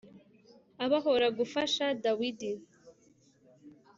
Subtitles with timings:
[0.85, 2.51] abahora gufasha Dawidi